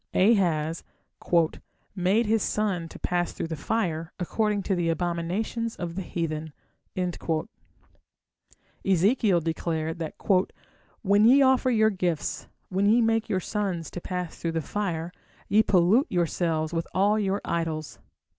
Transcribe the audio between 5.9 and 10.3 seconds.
the heathen". Ezekiel declared that